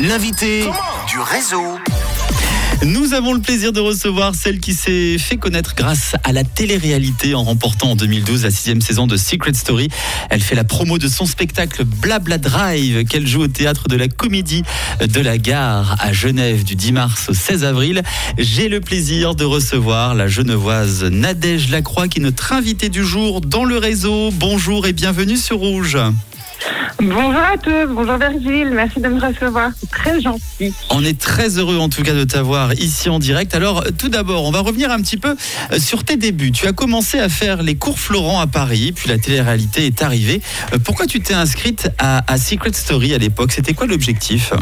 L'invité 0.00 0.64
du 1.08 1.18
réseau. 1.18 1.78
Nous 2.84 3.14
avons 3.14 3.32
le 3.32 3.40
plaisir 3.40 3.72
de 3.72 3.80
recevoir 3.80 4.34
celle 4.34 4.60
qui 4.60 4.74
s'est 4.74 5.16
fait 5.16 5.38
connaître 5.38 5.74
grâce 5.74 6.14
à 6.22 6.32
la 6.32 6.44
télé-réalité 6.44 7.34
en 7.34 7.42
remportant 7.42 7.92
en 7.92 7.96
2012 7.96 8.44
la 8.44 8.50
sixième 8.50 8.82
saison 8.82 9.06
de 9.06 9.16
Secret 9.16 9.54
Story. 9.54 9.88
Elle 10.28 10.42
fait 10.42 10.54
la 10.54 10.64
promo 10.64 10.98
de 10.98 11.08
son 11.08 11.24
spectacle 11.24 11.84
Blabla 11.84 12.36
Drive 12.36 13.06
qu'elle 13.06 13.26
joue 13.26 13.44
au 13.44 13.48
théâtre 13.48 13.88
de 13.88 13.96
la 13.96 14.08
Comédie 14.08 14.64
de 15.00 15.20
la 15.20 15.38
Gare 15.38 15.96
à 15.98 16.12
Genève 16.12 16.62
du 16.62 16.76
10 16.76 16.92
mars 16.92 17.28
au 17.30 17.34
16 17.34 17.64
avril. 17.64 18.02
J'ai 18.36 18.68
le 18.68 18.80
plaisir 18.80 19.34
de 19.34 19.44
recevoir 19.44 20.14
la 20.14 20.28
genevoise 20.28 21.04
Nadège 21.04 21.70
Lacroix 21.70 22.08
qui 22.08 22.18
est 22.18 22.22
notre 22.22 22.52
invitée 22.52 22.90
du 22.90 23.02
jour 23.02 23.40
dans 23.40 23.64
le 23.64 23.78
réseau. 23.78 24.30
Bonjour 24.32 24.86
et 24.86 24.92
bienvenue 24.92 25.38
sur 25.38 25.56
Rouge. 25.56 25.96
Bonjour 26.98 27.36
à 27.36 27.58
tous, 27.58 27.86
bonjour 27.92 28.16
Virgile, 28.16 28.70
merci 28.72 29.00
de 29.00 29.08
me 29.08 29.20
recevoir, 29.20 29.70
c'est 29.78 29.90
très 29.90 30.18
gentil. 30.18 30.72
On 30.88 31.04
est 31.04 31.18
très 31.20 31.58
heureux 31.58 31.76
en 31.76 31.90
tout 31.90 32.02
cas 32.02 32.14
de 32.14 32.24
t'avoir 32.24 32.72
ici 32.72 33.10
en 33.10 33.18
direct. 33.18 33.54
Alors 33.54 33.84
tout 33.98 34.08
d'abord, 34.08 34.44
on 34.44 34.50
va 34.50 34.60
revenir 34.60 34.90
un 34.90 35.00
petit 35.02 35.18
peu 35.18 35.36
euh, 35.72 35.78
sur 35.78 36.04
tes 36.04 36.16
débuts. 36.16 36.52
Tu 36.52 36.66
as 36.66 36.72
commencé 36.72 37.18
à 37.18 37.28
faire 37.28 37.62
les 37.62 37.74
cours 37.74 37.98
Florent 37.98 38.40
à 38.40 38.46
Paris, 38.46 38.92
puis 38.96 39.10
la 39.10 39.18
télé-réalité 39.18 39.84
est 39.84 40.00
arrivée. 40.02 40.40
Euh, 40.72 40.78
Pourquoi 40.82 41.06
tu 41.06 41.20
t'es 41.20 41.34
inscrite 41.34 41.90
à, 41.98 42.24
à 42.32 42.38
Secret 42.38 42.72
Story 42.72 43.12
à 43.12 43.18
l'époque? 43.18 43.52
C'était 43.52 43.74
quoi 43.74 43.86
l'objectif? 43.86 44.54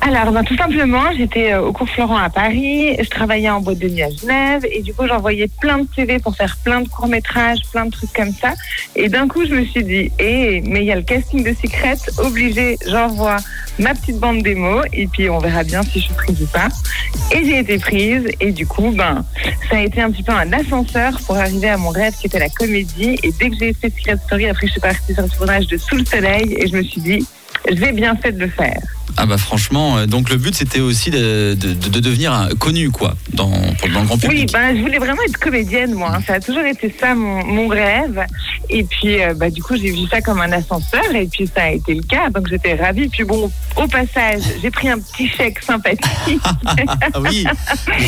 Alors, 0.00 0.32
ben, 0.32 0.42
tout 0.42 0.56
simplement, 0.56 1.12
j'étais 1.14 1.52
euh, 1.52 1.60
au 1.60 1.72
cours 1.72 1.88
Florent 1.88 2.16
à 2.16 2.30
Paris, 2.30 2.96
je 2.98 3.10
travaillais 3.10 3.50
en 3.50 3.60
boîte 3.60 3.78
de 3.78 3.88
nuit 3.88 4.02
à 4.02 4.08
Genève, 4.10 4.64
et 4.70 4.80
du 4.80 4.94
coup, 4.94 5.06
j'envoyais 5.06 5.48
plein 5.60 5.78
de 5.78 5.86
CV 5.94 6.18
pour 6.18 6.34
faire 6.34 6.56
plein 6.64 6.80
de 6.80 6.88
courts-métrages, 6.88 7.58
plein 7.72 7.84
de 7.84 7.90
trucs 7.90 8.12
comme 8.14 8.32
ça. 8.32 8.54
Et 8.96 9.08
d'un 9.08 9.28
coup, 9.28 9.44
je 9.44 9.54
me 9.54 9.64
suis 9.64 9.84
dit, 9.84 10.10
eh, 10.18 10.62
mais 10.62 10.80
il 10.80 10.86
y 10.86 10.92
a 10.92 10.96
le 10.96 11.02
casting 11.02 11.44
de 11.44 11.52
Secret, 11.52 11.96
obligé, 12.18 12.78
j'envoie 12.86 13.36
ma 13.78 13.92
petite 13.94 14.18
bande 14.18 14.42
démo, 14.42 14.80
et 14.92 15.06
puis 15.08 15.28
on 15.28 15.40
verra 15.40 15.62
bien 15.62 15.82
si 15.82 16.00
je 16.00 16.04
suis 16.06 16.14
prise 16.14 16.40
ou 16.40 16.46
pas. 16.46 16.68
Et 17.32 17.44
j'ai 17.44 17.58
été 17.58 17.78
prise, 17.78 18.28
et 18.40 18.52
du 18.52 18.66
coup, 18.66 18.90
ben, 18.92 19.24
ça 19.68 19.76
a 19.76 19.80
été 19.82 20.00
un 20.00 20.10
petit 20.10 20.22
peu 20.22 20.32
un 20.32 20.52
ascenseur 20.52 21.18
pour 21.26 21.36
arriver 21.36 21.68
à 21.68 21.76
mon 21.76 21.90
rêve 21.90 22.14
qui 22.18 22.28
était 22.28 22.38
la 22.38 22.48
comédie. 22.48 23.18
Et 23.22 23.32
dès 23.32 23.50
que 23.50 23.56
j'ai 23.60 23.74
fait 23.74 23.90
Secret 23.90 24.16
Story, 24.24 24.48
après, 24.48 24.68
je 24.68 24.72
suis 24.72 24.80
partie 24.80 25.12
sur 25.12 25.22
le 25.22 25.28
tournage 25.28 25.66
de 25.66 25.76
Sous 25.76 25.96
le 25.96 26.04
Soleil, 26.04 26.56
et 26.58 26.66
je 26.66 26.76
me 26.76 26.82
suis 26.82 27.00
dit, 27.00 27.26
j'ai 27.70 27.92
bien 27.92 28.16
fait 28.16 28.32
de 28.32 28.40
le 28.40 28.48
faire. 28.48 28.80
Ah 29.16 29.26
bah 29.26 29.38
franchement, 29.38 29.98
euh, 29.98 30.06
donc 30.06 30.30
le 30.30 30.36
but 30.36 30.54
c'était 30.54 30.80
aussi 30.80 31.10
de, 31.10 31.54
de- 31.58 31.72
de 31.72 32.00
devenir 32.00 32.32
un- 32.32 32.48
connu 32.50 32.90
quoi, 32.90 33.16
dans, 33.32 33.50
pour- 33.50 33.88
dans 33.88 34.00
le 34.00 34.06
grand 34.06 34.14
Oui, 34.16 34.20
public. 34.28 34.52
bah, 34.52 34.74
je 34.74 34.80
voulais 34.80 34.98
vraiment 34.98 35.22
être 35.26 35.38
comédienne, 35.38 35.94
moi. 35.94 36.12
hein. 36.14 36.20
Ça 36.26 36.34
a 36.34 36.40
toujours 36.40 36.64
été 36.64 36.94
ça, 37.00 37.14
mon, 37.14 37.44
mon 37.44 37.68
rêve. 37.68 38.24
Et 38.70 38.84
puis, 38.84 39.20
euh, 39.22 39.34
bah, 39.34 39.50
du 39.50 39.62
coup, 39.62 39.74
j'ai 39.76 39.90
vu 39.90 40.06
ça 40.10 40.20
comme 40.20 40.40
un 40.40 40.52
ascenseur. 40.52 41.02
Et 41.14 41.26
puis, 41.26 41.46
ça 41.52 41.62
a 41.64 41.70
été 41.70 41.94
le 41.94 42.02
cas. 42.02 42.28
Donc, 42.30 42.48
j'étais 42.48 42.74
ravie. 42.74 43.08
Puis, 43.08 43.24
bon, 43.24 43.50
au 43.76 43.86
passage, 43.88 44.42
j'ai 44.62 44.70
pris 44.70 44.88
un 44.90 44.98
petit 44.98 45.26
chèque 45.28 45.62
sympathique. 45.62 46.04
Ah 47.14 47.20
oui, 47.20 47.44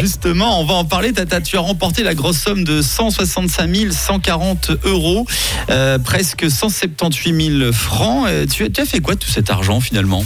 justement, 0.00 0.60
on 0.60 0.64
va 0.64 0.74
en 0.74 0.84
parler. 0.84 1.12
T'as- 1.12 1.26
t'as- 1.26 1.40
tu 1.40 1.56
as 1.56 1.60
remporté 1.60 2.02
la 2.02 2.14
grosse 2.14 2.38
somme 2.38 2.64
de 2.64 2.82
165 2.82 3.92
140 3.92 4.70
euros, 4.84 5.26
euh, 5.70 5.98
presque 5.98 6.50
178 6.50 7.58
000 7.60 7.72
francs. 7.72 8.26
Tu, 8.52 8.64
as- 8.64 8.70
tu 8.70 8.80
as 8.80 8.84
fait 8.84 9.00
quoi 9.00 9.14
de 9.14 9.20
tout 9.20 9.30
cet 9.30 9.50
argent 9.50 9.80
finalement? 9.80 10.24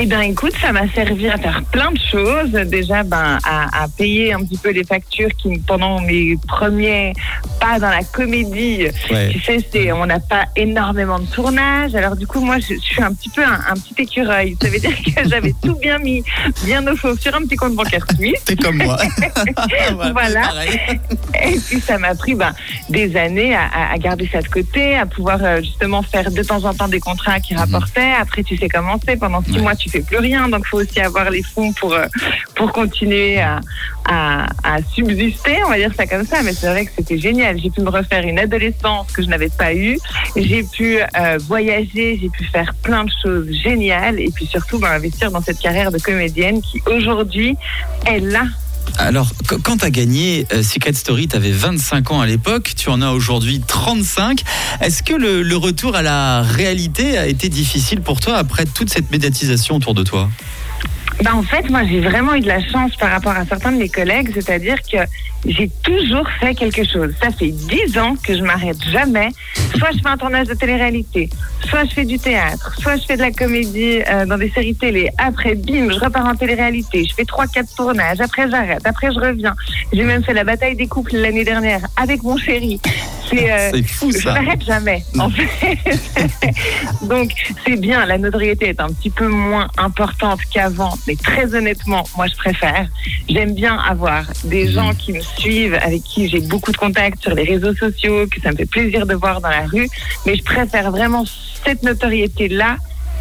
Eh 0.00 0.06
bien, 0.06 0.20
écoute, 0.20 0.52
ça 0.60 0.70
m'a 0.70 0.86
servi 0.92 1.26
à 1.28 1.36
faire 1.38 1.60
plein 1.72 1.90
de 1.90 1.98
choses. 1.98 2.52
Déjà, 2.70 3.02
ben, 3.02 3.38
à, 3.44 3.82
à 3.82 3.88
payer 3.88 4.32
un 4.32 4.38
petit 4.44 4.56
peu 4.56 4.70
les 4.70 4.84
factures 4.84 5.30
qui, 5.36 5.58
pendant 5.58 6.00
mes 6.00 6.36
premiers 6.46 7.12
pas 7.60 7.80
dans 7.80 7.88
la 7.88 8.04
comédie, 8.04 8.86
Ouais. 9.10 9.30
tu 9.30 9.40
sais, 9.40 9.58
c'est, 9.72 9.90
on 9.90 10.06
n'a 10.06 10.20
pas 10.20 10.44
énormément 10.54 11.18
de 11.18 11.26
tournage. 11.26 11.96
Alors, 11.96 12.14
du 12.14 12.28
coup, 12.28 12.38
moi, 12.40 12.58
je, 12.60 12.74
je 12.74 12.80
suis 12.80 13.02
un 13.02 13.12
petit 13.12 13.28
peu 13.30 13.42
un, 13.42 13.58
un 13.68 13.74
petit 13.74 13.94
écureuil. 14.02 14.56
Ça 14.62 14.68
veut 14.68 14.78
dire 14.78 14.94
que 15.02 15.28
j'avais 15.28 15.52
tout 15.64 15.74
bien 15.74 15.98
mis, 15.98 16.22
bien 16.64 16.86
au 16.86 16.94
chaud 16.96 17.16
sur 17.16 17.34
un 17.34 17.40
petit 17.40 17.56
compte 17.56 17.74
bancaire 17.74 18.06
suisse. 18.16 18.44
T'es 18.44 18.54
comme 18.54 18.76
moi. 18.76 18.98
Voilà. 20.12 20.40
pareil. 20.42 20.80
Et 21.44 21.58
puis 21.58 21.80
ça 21.80 21.98
m'a 21.98 22.14
pris 22.14 22.34
ben, 22.36 22.52
des 22.88 23.16
années 23.16 23.54
à, 23.54 23.62
à- 23.62 23.92
à 23.94 23.98
garder 23.98 24.28
ça 24.32 24.40
de 24.42 24.48
côté, 24.48 24.94
à 24.96 25.06
pouvoir 25.06 25.38
euh, 25.42 25.58
justement 25.60 26.02
faire 26.02 26.30
de 26.30 26.42
temps 26.42 26.64
en 26.64 26.72
temps 26.74 26.88
des 26.88 27.00
contrats 27.00 27.40
qui 27.40 27.54
rapportaient. 27.56 28.12
Après, 28.20 28.44
tu 28.44 28.56
sais 28.56 28.68
comment 28.68 28.96
c'est. 29.04 29.16
Pendant 29.16 29.42
six 29.42 29.52
Ouais. 29.56 29.62
mois, 29.62 29.74
tu 29.74 29.87
fais 29.88 30.00
plus 30.00 30.18
rien. 30.18 30.48
Donc, 30.48 30.66
faut 30.66 30.80
aussi 30.80 31.00
avoir 31.00 31.30
les 31.30 31.42
fonds 31.42 31.72
pour, 31.72 31.92
euh, 31.92 32.06
pour 32.54 32.72
continuer 32.72 33.40
à, 33.40 33.60
à, 34.08 34.78
subsister, 34.94 35.58
on 35.66 35.70
va 35.70 35.76
dire 35.76 35.92
ça 35.94 36.06
comme 36.06 36.24
ça. 36.24 36.42
Mais 36.42 36.52
c'est 36.52 36.68
vrai 36.68 36.86
que 36.86 36.92
c'était 36.96 37.18
génial. 37.18 37.58
J'ai 37.60 37.70
pu 37.70 37.80
me 37.80 37.90
refaire 37.90 38.24
une 38.24 38.38
adolescence 38.38 39.10
que 39.12 39.22
je 39.22 39.28
n'avais 39.28 39.50
pas 39.50 39.74
eue. 39.74 39.98
J'ai 40.36 40.62
pu 40.62 40.98
euh, 41.00 41.38
voyager, 41.40 42.18
j'ai 42.20 42.28
pu 42.28 42.44
faire 42.44 42.74
plein 42.82 43.04
de 43.04 43.10
choses 43.22 43.50
géniales. 43.62 44.20
Et 44.20 44.30
puis 44.30 44.46
surtout, 44.46 44.78
ben, 44.78 44.92
investir 44.92 45.30
dans 45.30 45.42
cette 45.42 45.58
carrière 45.58 45.90
de 45.90 45.98
comédienne 45.98 46.60
qui 46.62 46.82
aujourd'hui 46.86 47.56
est 48.06 48.20
là 48.20 48.44
Alors, 48.96 49.30
qu- 49.48 49.58
quand 49.62 49.78
tu 49.78 49.84
as 49.84 49.90
gagné 49.90 50.46
euh, 50.52 50.62
Secret 50.62 50.92
Story, 50.94 51.28
tu 51.28 51.36
avais 51.36 51.52
25 51.52 52.10
ans 52.10 52.20
à 52.20 52.26
l'époque, 52.26 52.72
tu 52.76 52.88
en 52.88 53.00
as 53.02 53.10
aujourd'hui 53.10 53.60
35. 53.66 54.42
Est-ce 54.80 55.02
que 55.02 55.14
le 55.14 55.56
retour 55.56 55.94
à 55.94 56.02
la 56.02 56.42
réalité 56.42 57.18
a 57.18 57.26
été 57.26 57.48
difficile 57.48 58.00
pour 58.00 58.20
toi 58.20 58.36
après 58.36 58.64
toute 58.64 58.90
cette 58.90 59.10
médiatisation 59.10 59.76
autour 59.76 59.94
de 59.94 60.02
toi? 60.02 60.30
Ben, 61.22 61.34
en 61.34 61.42
fait, 61.42 61.68
moi, 61.68 61.82
j'ai 61.84 62.00
vraiment 62.00 62.34
eu 62.34 62.40
de 62.40 62.46
la 62.46 62.60
chance 62.60 62.94
par 62.96 63.10
rapport 63.10 63.32
à 63.32 63.44
certains 63.44 63.72
de 63.72 63.78
mes 63.78 63.88
collègues, 63.88 64.30
c'est-à-dire 64.32 64.76
que 64.82 64.98
j'ai 65.46 65.68
toujours 65.82 66.28
fait 66.40 66.54
quelque 66.54 66.84
chose. 66.84 67.12
Ça 67.20 67.30
fait 67.30 67.50
dix 67.50 67.98
ans 67.98 68.14
que 68.22 68.36
je 68.36 68.42
m'arrête 68.42 68.80
jamais. 68.90 69.28
Soit 69.76 69.90
je 69.92 69.98
fais 69.98 70.08
un 70.08 70.16
tournage 70.16 70.46
de 70.46 70.54
télé-réalité, 70.54 71.28
soit 71.68 71.84
je 71.84 71.94
fais 71.94 72.04
du 72.04 72.18
théâtre, 72.18 72.74
soit 72.80 72.96
je 72.96 73.02
fais 73.02 73.16
de 73.16 73.22
la 73.22 73.32
comédie 73.32 74.00
euh, 74.08 74.26
dans 74.26 74.38
des 74.38 74.50
séries 74.50 74.76
télé. 74.76 75.10
Après, 75.18 75.54
bim, 75.54 75.90
je 75.90 75.98
repars 75.98 76.26
en 76.26 76.36
télé-réalité. 76.36 77.04
Je 77.08 77.14
fais 77.14 77.24
trois, 77.24 77.46
quatre 77.46 77.74
tournages. 77.74 78.20
Après, 78.20 78.48
j'arrête. 78.48 78.82
Après, 78.84 79.08
je 79.12 79.18
reviens. 79.18 79.54
J'ai 79.92 80.04
même 80.04 80.22
fait 80.22 80.34
la 80.34 80.44
bataille 80.44 80.76
des 80.76 80.86
couples 80.86 81.16
l'année 81.16 81.44
dernière 81.44 81.80
avec 81.96 82.22
mon 82.22 82.36
chéri. 82.36 82.80
C'est 83.30 83.52
euh, 83.52 83.70
je 84.02 84.24
m'arrête 84.24 84.64
jamais, 84.64 85.04
en 85.18 85.30
fait. 85.30 85.78
Donc, 87.02 87.32
c'est 87.64 87.76
bien, 87.76 88.06
la 88.06 88.18
notoriété 88.18 88.68
est 88.68 88.80
un 88.80 88.88
petit 88.88 89.10
peu 89.10 89.28
moins 89.28 89.68
importante 89.76 90.40
qu'avant, 90.52 90.94
mais 91.06 91.16
très 91.16 91.54
honnêtement, 91.54 92.04
moi, 92.16 92.26
je 92.26 92.36
préfère. 92.36 92.88
J'aime 93.28 93.54
bien 93.54 93.76
avoir 93.76 94.24
des 94.44 94.70
gens 94.70 94.92
qui 94.94 95.12
me 95.12 95.20
suivent, 95.20 95.74
avec 95.74 96.02
qui 96.02 96.28
j'ai 96.28 96.40
beaucoup 96.40 96.72
de 96.72 96.76
contacts 96.76 97.22
sur 97.22 97.34
les 97.34 97.44
réseaux 97.44 97.74
sociaux, 97.74 98.26
que 98.26 98.40
ça 98.40 98.52
me 98.52 98.56
fait 98.56 98.66
plaisir 98.66 99.06
de 99.06 99.14
voir 99.14 99.40
dans 99.40 99.50
la 99.50 99.66
rue, 99.66 99.88
mais 100.26 100.36
je 100.36 100.42
préfère 100.42 100.90
vraiment 100.90 101.24
cette 101.64 101.82
notoriété-là 101.82 102.76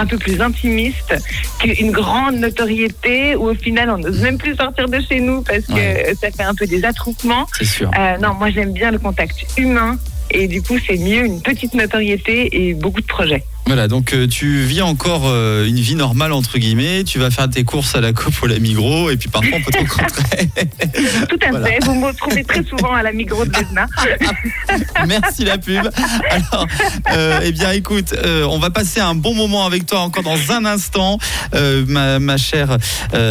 un 0.00 0.06
peu 0.06 0.18
plus 0.18 0.40
intimiste 0.40 1.14
qu'une 1.60 1.90
grande 1.92 2.36
notoriété 2.36 3.36
où 3.36 3.48
au 3.50 3.54
final 3.54 3.90
on 3.90 3.98
n'ose 3.98 4.20
même 4.20 4.38
plus 4.38 4.56
sortir 4.56 4.88
de 4.88 4.98
chez 5.00 5.20
nous 5.20 5.42
parce 5.42 5.64
que 5.66 5.72
Ouais. 5.72 6.14
ça 6.20 6.30
fait 6.30 6.42
un 6.42 6.54
peu 6.54 6.66
des 6.66 6.84
attroupements. 6.84 7.46
C'est 7.58 7.64
sûr. 7.64 7.90
Euh, 7.98 8.16
non, 8.18 8.34
moi 8.34 8.50
j'aime 8.50 8.72
bien 8.72 8.90
le 8.90 8.98
contact 8.98 9.46
humain 9.56 9.98
et 10.30 10.46
du 10.48 10.62
coup 10.62 10.76
c'est 10.86 10.96
mieux 10.96 11.24
une 11.24 11.40
petite 11.42 11.74
notoriété 11.74 12.34
et 12.68 12.74
beaucoup 12.74 13.00
de 13.00 13.06
projets. 13.06 13.44
Voilà, 13.70 13.86
donc 13.86 14.14
euh, 14.14 14.26
tu 14.26 14.64
vis 14.64 14.82
encore 14.82 15.28
euh, 15.28 15.64
une 15.64 15.78
vie 15.78 15.94
normale 15.94 16.32
entre 16.32 16.58
guillemets, 16.58 17.04
tu 17.04 17.20
vas 17.20 17.30
faire 17.30 17.48
tes 17.48 17.62
courses 17.62 17.94
à 17.94 18.00
la 18.00 18.12
Coop 18.12 18.34
ou 18.42 18.46
à 18.46 18.48
la 18.48 18.58
Migros 18.58 19.10
et 19.10 19.16
puis 19.16 19.28
parfois 19.28 19.58
on 19.58 19.62
peut 19.62 19.70
te 19.70 19.78
rencontrer. 19.78 20.50
Tout 21.28 21.38
à 21.40 21.50
Voilà. 21.50 21.66
fait, 21.68 21.78
vous 21.84 21.94
me 21.94 22.06
retrouvez 22.06 22.42
très 22.42 22.64
souvent 22.64 22.92
à 22.94 23.04
la 23.04 23.12
Migros 23.12 23.44
de 23.44 23.50
Besna. 23.50 23.86
Merci 25.06 25.44
la 25.44 25.56
pub. 25.56 25.88
Alors, 26.30 26.66
euh, 27.12 27.38
eh 27.44 27.52
bien, 27.52 27.70
écoute, 27.70 28.12
on 28.48 28.58
va 28.58 28.70
passer 28.70 28.98
un 28.98 29.14
bon 29.14 29.36
moment 29.36 29.64
avec 29.64 29.86
toi 29.86 30.00
encore 30.00 30.24
dans 30.24 30.50
un 30.50 30.64
instant, 30.64 31.18
ma, 31.86 32.18
ma 32.18 32.38
chère, 32.38 32.76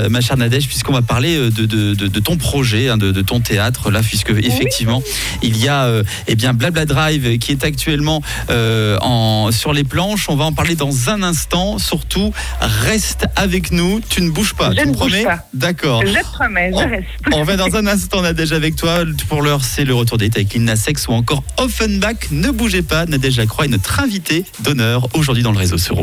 ma 0.09 0.21
chère 0.21 0.38
Nadège, 0.38 0.67
puisqu'on 0.69 0.94
va 0.94 1.01
parler 1.01 1.35
de, 1.35 1.66
de, 1.66 1.94
de, 1.95 2.07
de 2.07 2.19
ton 2.21 2.38
projet, 2.38 2.88
hein, 2.88 2.95
de, 2.97 3.11
ton 3.21 3.41
théâtre 3.41 3.91
là, 3.91 4.00
puisque 4.01 4.29
effectivement, 4.29 5.03
il 5.44 5.57
y 5.57 5.67
a, 5.67 5.91
eh 6.27 6.35
bien, 6.35 6.53
Blabla 6.53 6.85
Drive 6.85 7.38
qui 7.39 7.51
est 7.51 7.66
actuellement 7.66 8.21
en 8.50 9.50
sur 9.51 9.73
les 9.73 9.83
planches. 9.83 10.28
On 10.31 10.35
va 10.35 10.45
en 10.45 10.51
parler 10.53 10.75
dans 10.75 11.09
un 11.09 11.23
instant. 11.23 11.79
Surtout, 11.79 12.31
reste 12.62 13.25
avec 13.36 13.71
nous. 13.71 14.00
Tu 14.09 14.21
ne 14.21 14.30
bouges 14.30 14.53
pas. 14.53 14.71
Je 14.75 14.81
tu 14.81 14.88
ne 14.88 14.94
promets. 14.94 15.25
D'accord. 15.56 16.03
Je 16.06 16.13
te 16.13 16.21
promets, 16.24 16.69
je 16.71 16.75
Oh. 16.77 16.80
reste. 16.88 17.07
On 17.33 17.44
va 17.44 17.56
dans 17.57 17.75
un 17.75 17.88
instant, 17.88 18.21
Nadège, 18.21 18.51
avec 18.53 18.75
toi. 18.75 19.00
Pour 19.27 19.42
l'heure, 19.42 19.63
c'est 19.63 19.86
le 19.86 19.95
retour 19.95 20.19
des 20.19 20.27
avec 20.27 20.53
Lina 20.53 20.75
Sex 20.75 21.07
ou 21.07 21.13
encore 21.13 21.44
Offenbach. 21.57 22.30
Ne 22.30 22.51
bougez 22.51 22.83
pas, 22.83 23.07
Nadège 23.07 23.38
Lacroix 23.38 23.65
est 23.65 23.69
notre 23.69 24.00
invitée 24.00 24.45
d'honneur 24.59 25.07
aujourd'hui 25.13 25.42
dans 25.42 25.51
le 25.51 25.57
réseau 25.57 25.80
sur. 25.80 25.95